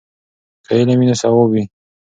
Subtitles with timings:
[0.65, 1.63] که علم وي نو ثواب وي.